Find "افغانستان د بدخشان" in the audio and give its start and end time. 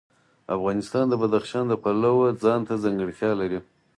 0.55-1.65